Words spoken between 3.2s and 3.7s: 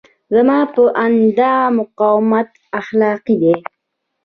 دی.